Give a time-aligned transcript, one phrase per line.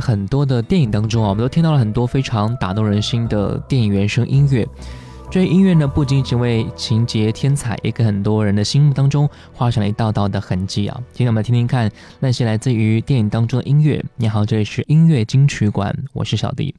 [0.00, 4.66] 很多的电影当中啊，我们都听到了很多非常打动人心的电影原声音乐。
[5.30, 11.00] 这些音乐呢，不仅仅为情节添彩，也给很多人的心目当中画上了一道道的痕迹啊。
[11.12, 11.88] 今天我们听听看
[12.18, 14.04] 那些来自于电影当中的音乐。
[14.16, 16.74] 你好，这里是音乐金曲馆，我是小迪。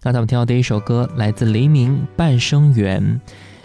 [0.00, 3.20] 刚才我们听到第一首歌，来自《黎明半生缘》。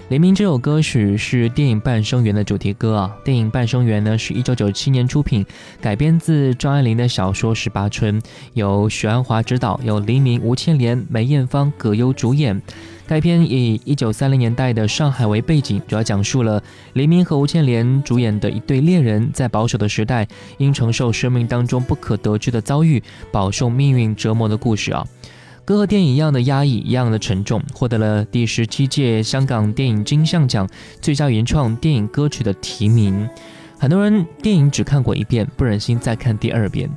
[0.10, 3.18] 黎明这首歌曲是电影《半生缘》的主题歌啊。
[3.24, 5.44] 电影《半生缘》呢是一九九七年出品，
[5.81, 8.22] 改编自张爱玲的小说《十八春》，
[8.54, 12.62] 由许鞍华执导，由黎明、吴倩莲、梅艳芳、葛优主演。
[13.07, 16.62] 该片以一九三零年代的上海为背景，主要讲述了
[16.94, 20.28] 黎明和吴倩莲主演的一对恋人在保守的时代，
[20.60, 25.04] 因承受生命当中不可得知的遭遇，饱受命运折磨的故事啊。
[25.65, 30.69] 歌和电影一样的压抑，一样的沉重，获得了第十七届香港电影金像奖
[31.01, 33.27] 最佳原创电影歌曲的提名。
[33.79, 36.88] 很多人电影只看过一遍，不忍心再看第二遍。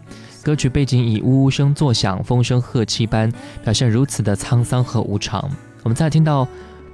[0.43, 3.32] 歌曲背景以呜呜声作响，风声鹤唳般，
[3.65, 5.50] 表现如此的沧桑和无常。
[5.82, 6.47] 我们再听到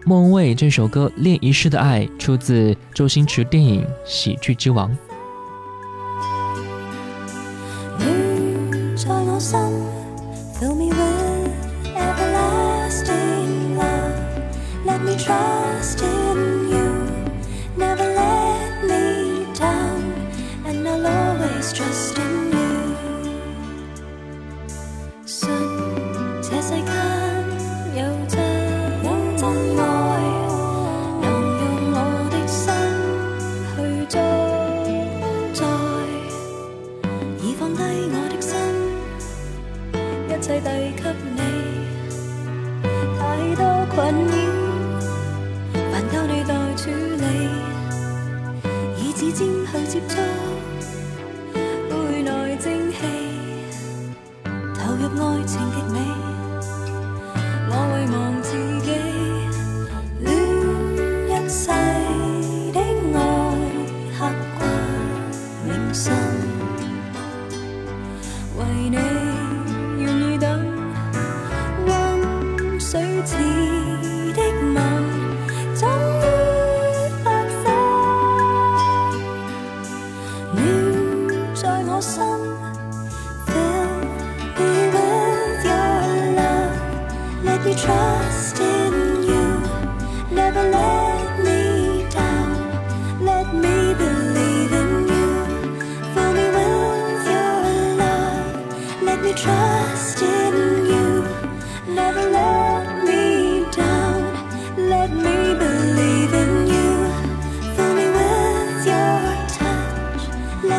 [0.05, 4.91] 莫文蔚这首歌《恋一世的爱》，出自周星驰电影《喜剧之王》。
[21.75, 22.14] just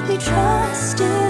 [0.07, 1.24] 在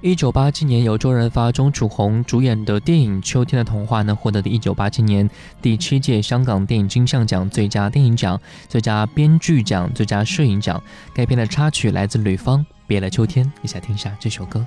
[0.00, 5.28] 一九八七年，由周润发、钟楚红主演的电影《秋天的童话》呢，获得的一九八七年
[5.60, 10.80] 第七届香港电影金像奖最佳电影奖、最佳编剧奖、最佳摄影奖。
[11.12, 12.64] 该片的插曲来自吕方。
[12.86, 14.64] 别了秋天，一起来听一下这首歌。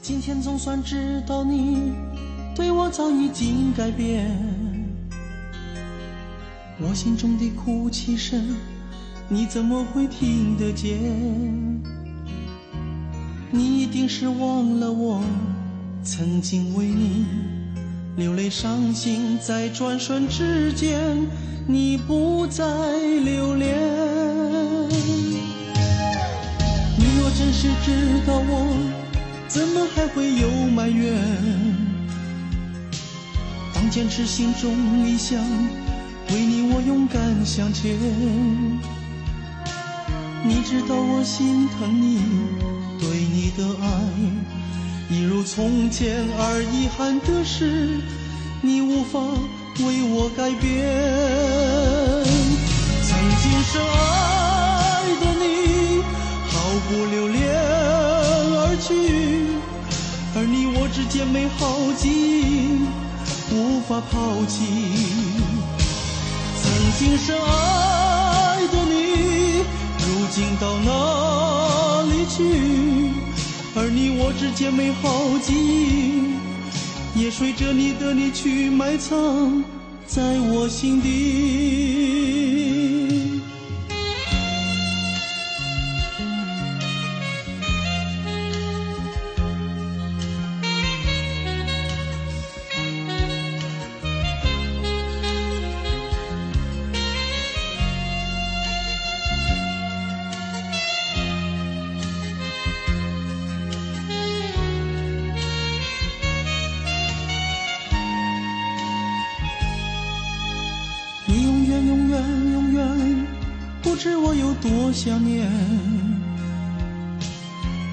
[0.00, 1.92] 今天总算知道你
[2.54, 4.30] 对我早已经改变，
[6.82, 8.56] 我心中的哭泣声，
[9.28, 10.98] 你怎么会听得见？
[13.50, 15.22] 你一定是忘了我
[16.02, 17.26] 曾经为你
[18.16, 20.98] 流泪伤心，在转瞬之间，
[21.66, 22.64] 你不再
[23.24, 23.76] 留恋。
[26.96, 28.74] 你若真是知道我，
[29.48, 31.14] 怎么还会有埋怨？
[33.74, 35.38] 当坚持心中理想，
[36.32, 37.98] 为你我勇敢向前。
[40.42, 42.20] 你知道我心疼你，
[42.98, 43.86] 对你的爱
[45.10, 48.00] 一如从前，而遗憾的是，
[48.62, 50.64] 你无法为我改变。
[53.02, 55.48] 曾经深爱的你。
[56.52, 56.54] 毫
[56.88, 57.38] 不留恋
[58.54, 58.88] 而去，
[60.36, 62.80] 而你我之间美好记忆
[63.52, 65.29] 无法抛弃。
[67.00, 69.64] 今生爱的你，
[70.00, 72.44] 如今到哪里去？
[73.74, 76.34] 而你我之间美好记忆，
[77.18, 79.64] 也随着你的离去埋藏
[80.06, 82.59] 在我心底。
[114.70, 115.50] 多想念，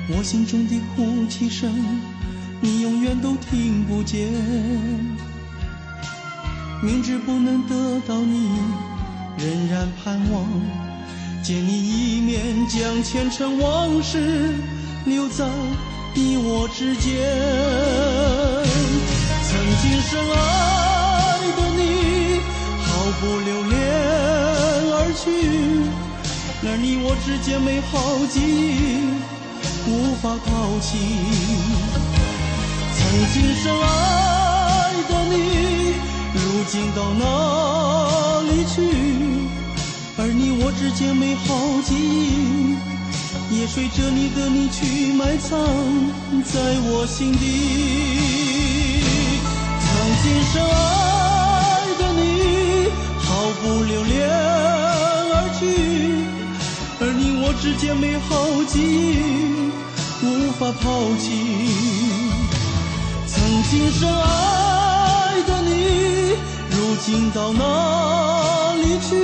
[0.10, 1.74] 我心中的哭泣声，
[2.62, 4.32] 你永远都听不见。
[6.84, 8.52] 明知不能得到你，
[9.40, 10.46] 仍然盼望
[11.42, 14.54] 见你一面，将前尘往事
[15.04, 15.50] 留在
[16.14, 17.12] 你我之间。
[19.48, 20.38] 曾经深爱
[21.58, 21.82] 的你，
[22.86, 22.86] 毫
[23.20, 23.76] 不留恋
[24.94, 25.26] 而去，
[26.64, 29.06] 而你我之间美好记忆
[29.88, 30.98] 无法抛弃。
[32.98, 33.00] 曾
[33.32, 33.86] 经深爱
[35.08, 35.36] 的你，
[36.34, 38.76] 如今到哪里去？
[40.20, 41.46] 而你我之间美好
[41.86, 42.76] 记忆，
[43.56, 45.60] 也随着你的离去埋藏
[46.44, 46.60] 在
[46.90, 47.46] 我心底。
[49.80, 49.86] 曾
[50.24, 53.26] 经深爱的你，毫
[53.62, 54.28] 不留恋
[57.78, 59.18] 间美好记忆
[60.24, 61.32] 无法抛弃。
[63.28, 66.36] 曾经深爱的你，
[66.72, 69.16] 如今到哪里去？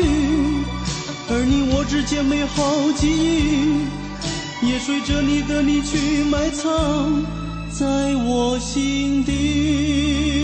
[1.29, 7.23] 而你我之间美好记忆，也随着你的离去埋藏
[7.71, 7.85] 在
[8.27, 10.42] 我心底。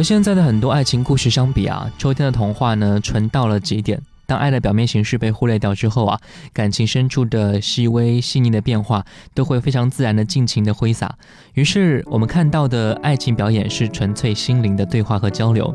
[0.00, 4.00] 和现在的很多爱情故事相比啊，秋天的童话呢，纯到了极点。
[4.24, 6.18] 当爱的表面形式被忽略掉之后啊，
[6.54, 9.04] 感情深处的细微细腻的变化
[9.34, 11.14] 都会非常自然的尽情的挥洒。
[11.52, 15.70] 于是我们看到的爱情表演是纯粹心灵的对话和交流。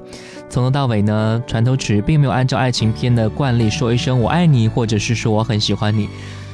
[0.50, 6.10] 从头到尾呢，船头曲并没有按照爱情片的惯例说一声我爱你，或者是说我很喜欢你。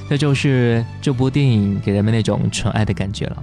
[0.09, 3.41] 这就是这部电影给人们那种纯爱的感觉了。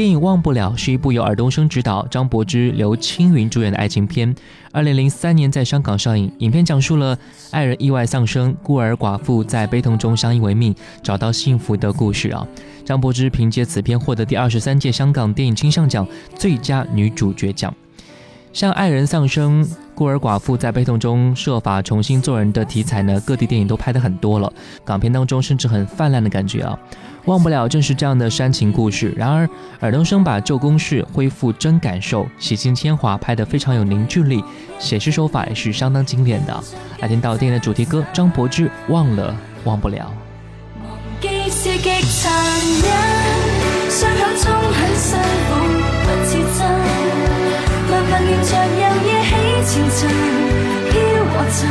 [0.00, 4.34] 电影《忘不了》是一部由尔冬升执导、张柏芝、刘青云主演的爱情片。
[4.72, 6.32] 二零零三年在香港上映。
[6.38, 7.18] 影片讲述了
[7.50, 12.48] 爱人意外丧生，孤儿寡妇在悲痛中相依为命，找到幸福的故事啊。
[12.82, 17.70] 张柏芝凭借此片获得第二十三届香港电影金像奖最佳女主角奖。
[18.54, 19.68] 像爱人丧生、
[20.00, 24.50] 孤儿寡妇在悲痛中设法重新做人的题材呢，各地电影都拍得很多了。
[24.82, 26.78] 港片当中甚至很泛滥的感觉啊。
[27.26, 29.12] 忘不了正是这样的煽情故事。
[29.14, 29.46] 然而，
[29.78, 34.42] 尔冬升把旧公式恢复真感受，洗尽铅华，拍得非常有凝聚力，
[34.78, 36.64] 写实手法也是相当精炼的。
[37.00, 40.10] 来听到电影的主题歌，张柏芝《忘了忘不了》。
[40.82, 42.30] 忘記是極殘
[42.82, 42.90] 忍，
[49.72, 51.70] 飘过尘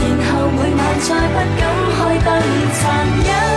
[0.00, 1.62] 然后每晚再不敢
[1.94, 2.28] 开灯
[2.72, 3.53] 残忍。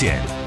[0.00, 0.39] 听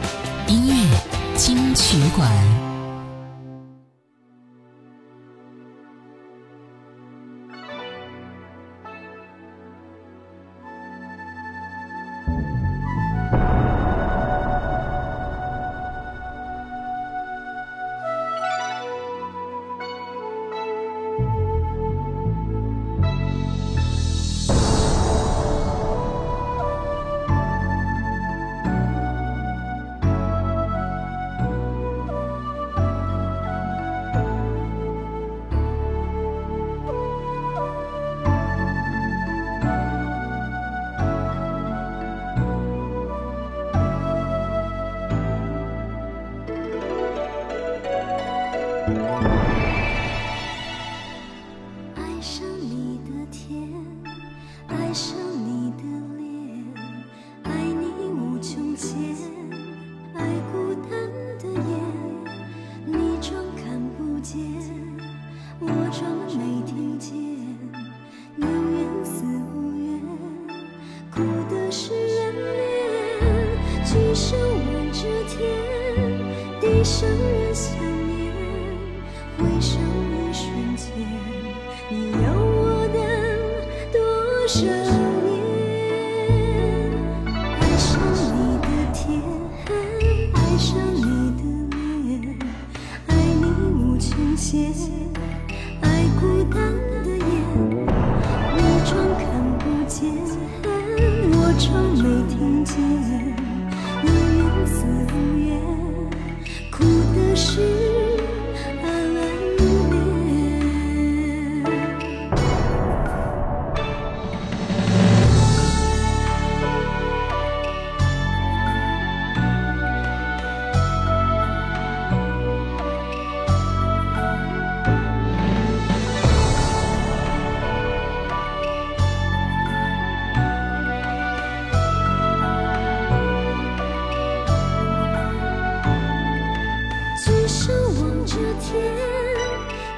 [138.64, 138.72] 天，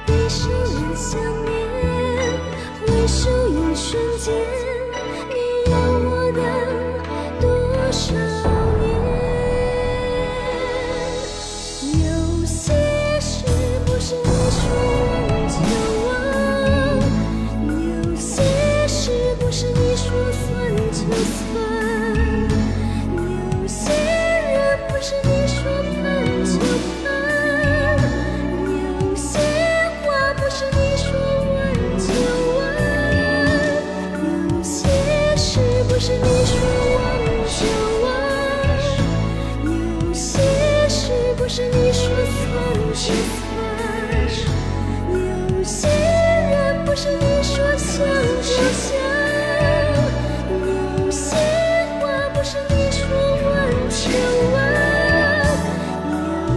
[0.08, 1.48] 一世人想念，
[2.88, 4.35] 为谁一瞬间？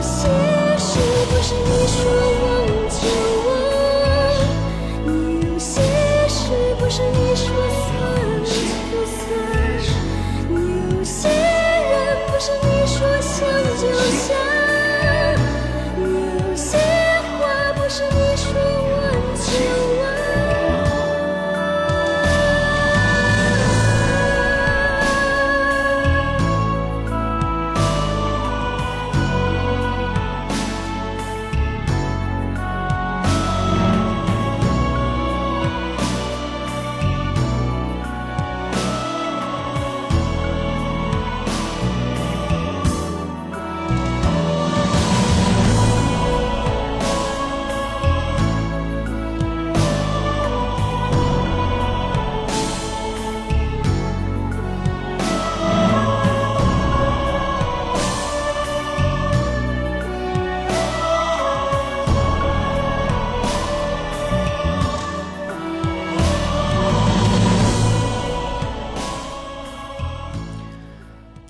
[0.02, 0.28] 些
[0.78, 2.19] 是不是你说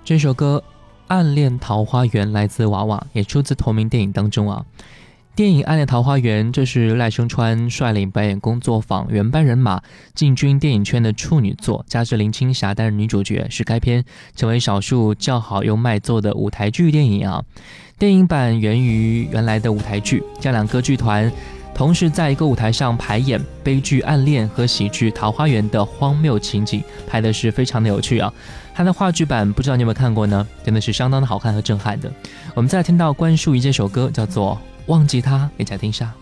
[0.10, 0.64] 这首歌
[1.06, 4.66] 《暗恋桃花源》来自娃娃，也出自同名电影当中啊。
[5.36, 9.80] 电影《暗恋桃花源》这是赖声川率领表演工作坊原班人马
[10.16, 14.04] 进军电影圈的处女作，加之林青霞担任女主角，是该片
[14.36, 17.44] 成为少数较好又卖座的舞台剧电影啊。
[18.00, 21.32] 电影版源于原来的舞台剧，将两个剧团。
[21.76, 28.34] 同时，在一个舞台上排演悲剧暗恋和喜剧桃花源的荒谬情景，拍的是非常的有趣啊！
[28.80, 30.48] 他的话剧版不知道你有没有看过呢？
[30.64, 32.10] 真的是相当的好看和震撼的。
[32.56, 36.14] 我们再听到关淑怡这首歌，叫做《忘记他》，给家听下。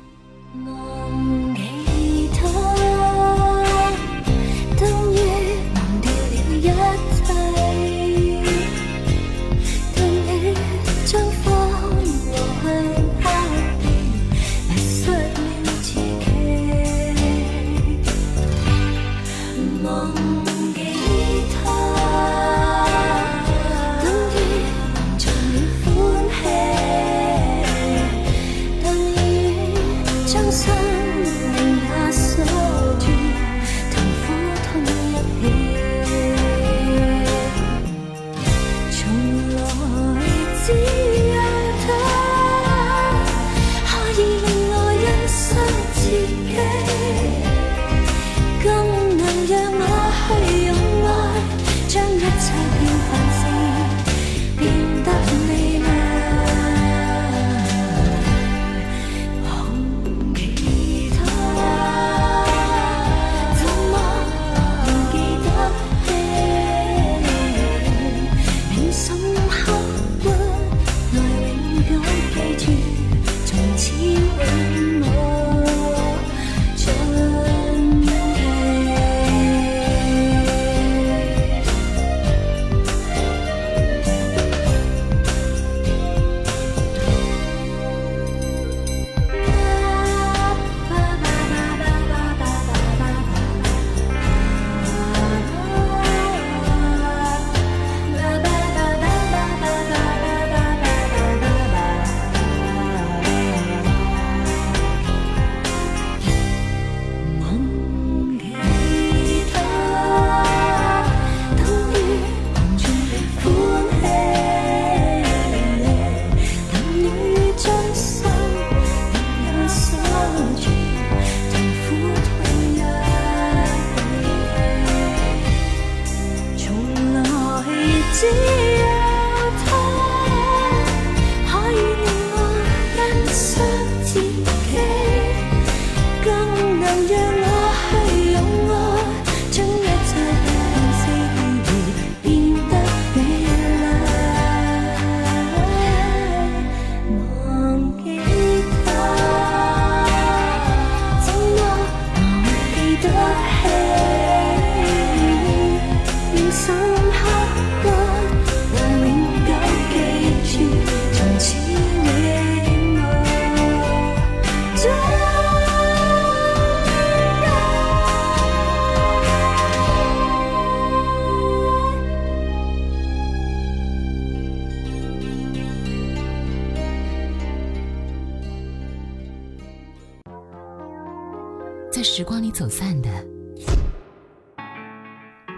[183.01, 183.09] 的，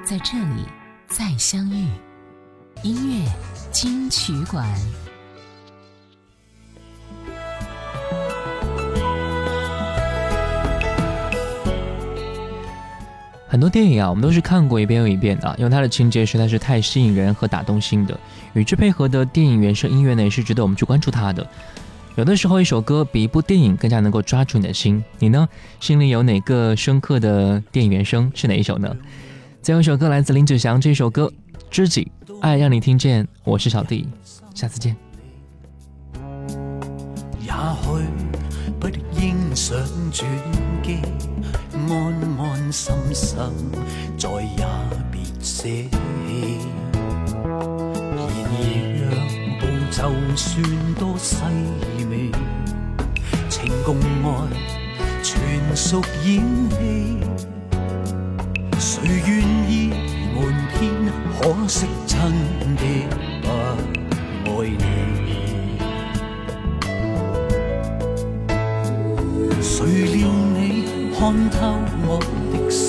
[0.04, 0.66] 在这里
[1.08, 1.88] 再相遇。
[2.82, 3.30] 音乐
[3.72, 4.66] 金曲馆。
[13.48, 18.18] 很多电影啊，我们都是看过一遍又一遍的，因为它的情节实在是太吸引人和打动心的。
[18.54, 21.46] 与之配合的电影原声音乐呢，也是值得我们去关注它的。
[22.20, 25.02] 有的时候，一首歌比一部电影更加能够抓住你的心。
[25.20, 25.48] 你呢？
[25.80, 28.30] 心里有哪个深刻的电影原声？
[28.36, 28.94] 是哪一首呢？
[29.62, 31.32] 最后一首歌来自林子祥，这首歌
[31.72, 33.24] 《知己爱让你听见》。
[33.46, 34.06] 我是小弟，
[34.54, 34.98] 下次见。
[37.40, 37.88] 也许
[38.82, 39.78] 不应想
[40.12, 40.30] 转
[40.84, 40.98] 机，
[41.88, 43.38] 安安心心，
[44.18, 44.68] 再也
[45.10, 46.79] 别舍弃。
[50.00, 50.06] 就
[50.38, 50.64] 算
[50.98, 51.36] 多细
[52.10, 52.32] 微。
[53.50, 54.48] 情共爱
[55.22, 57.18] 全属演戏，
[58.80, 59.92] 谁愿意
[60.34, 60.38] 瞒
[60.74, 60.80] 天？
[61.42, 62.18] 可惜真
[62.78, 62.82] 的
[63.42, 63.48] 不
[64.62, 64.80] 爱你。
[69.62, 69.76] 谁
[70.16, 71.58] 料你看透
[72.08, 72.10] 我
[72.54, 72.88] 的心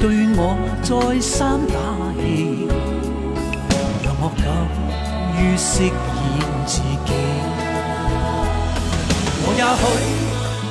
[0.00, 1.76] 对我再三打
[2.16, 2.66] 气，
[4.02, 4.48] 让我敢
[5.36, 5.92] 于饰演
[6.64, 7.12] 自己。
[9.44, 9.82] 我也许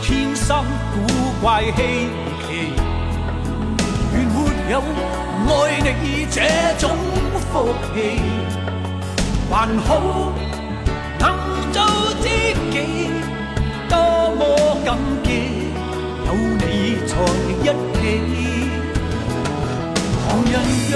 [0.02, 0.66] 天生
[0.96, 0.98] 古
[1.44, 1.80] 怪稀
[2.42, 2.74] 奇，
[4.16, 4.36] 愿没
[4.72, 4.82] 有
[5.48, 5.50] 爱
[6.02, 6.42] 你这
[6.80, 6.90] 种
[7.52, 8.20] 福气，
[9.48, 9.54] 还
[9.86, 9.88] 好
[11.20, 11.24] 能
[11.72, 11.78] 做
[12.20, 12.26] 知
[12.72, 12.76] 己，
[13.88, 13.94] 多
[14.36, 14.42] 么
[14.84, 15.28] 感激
[16.26, 17.14] 有你在
[17.62, 17.64] 一
[17.94, 18.59] 起。
[20.52, 20.60] 人
[20.90, 20.94] 若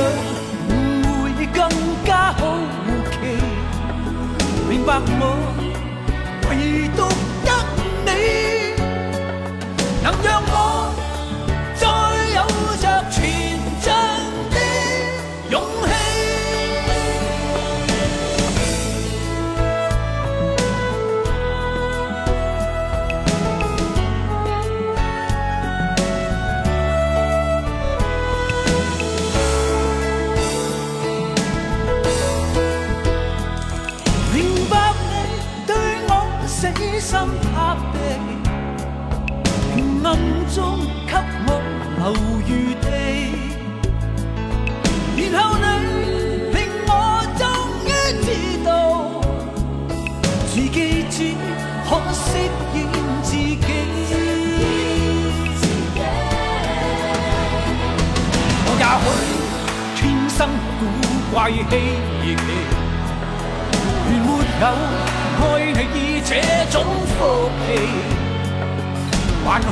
[0.69, 0.71] 误
[1.23, 1.57] 会更
[2.03, 2.57] 加好
[3.11, 3.13] 奇，
[4.67, 5.23] 明白我
[58.93, 59.05] 也許
[59.95, 60.47] 天生
[60.79, 60.81] 古
[61.33, 61.73] 怪稀奇。
[62.23, 62.27] 原
[64.05, 64.29] 沒
[64.61, 64.63] 有
[65.41, 65.81] 愛你
[66.21, 66.29] 這
[66.69, 66.75] 種
[67.17, 67.17] 福
[67.65, 67.67] 氣，
[69.43, 69.71] 還好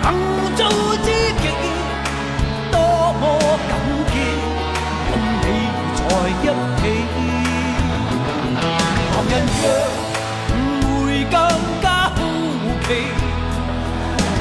[0.00, 0.06] 能
[0.54, 0.60] 做
[1.02, 1.08] 知
[1.42, 1.44] 己，
[2.70, 2.74] 多
[3.20, 3.22] 麼
[3.68, 3.70] 感
[4.12, 4.14] 激
[5.10, 5.10] 跟
[5.42, 5.44] 你
[5.96, 6.00] 在
[6.38, 6.46] 一
[6.78, 6.82] 起。
[9.10, 9.62] 旁人若
[10.52, 10.54] 誤
[11.04, 11.34] 會更
[11.82, 12.16] 加好
[12.86, 12.88] 奇，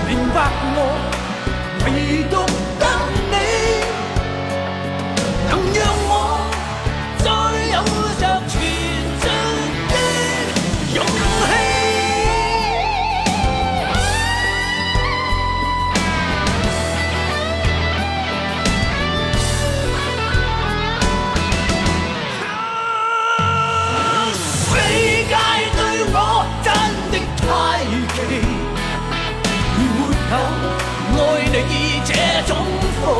[0.08, 0.38] 明白
[0.76, 0.78] 我
[1.86, 1.86] 唯
[2.30, 2.34] 獨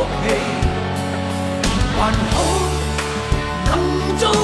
[0.02, 0.36] 福氣，
[1.96, 2.36] 還好。
[3.66, 4.41] 能做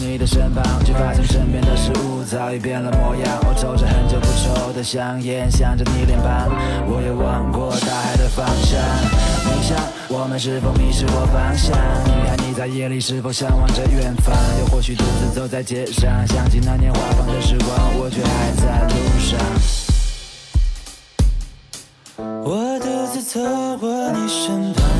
[0.00, 3.38] 你的身旁，却发现身边的事物早已变了模样。
[3.46, 6.48] 我抽着很久不抽的香烟，想着你脸庞，
[6.88, 8.80] 我也望过大海的方向。
[9.44, 9.76] 你想，
[10.08, 11.76] 我们是否迷失过方向？
[12.06, 14.34] 你看你在夜里是否向往着远方？
[14.60, 19.38] 又或许独自走在街上，想起那年花放的时光，我却还在路上。
[22.42, 23.38] 我独自走
[23.78, 24.99] 过你身旁。